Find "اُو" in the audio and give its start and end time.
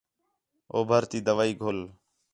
0.73-0.79